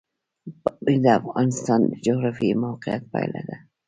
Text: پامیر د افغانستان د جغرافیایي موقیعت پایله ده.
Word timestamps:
پامیر 0.63 0.99
د 1.03 1.07
افغانستان 1.19 1.79
د 1.91 1.93
جغرافیایي 2.05 2.59
موقیعت 2.65 3.01
پایله 3.11 3.41
ده. 3.49 3.57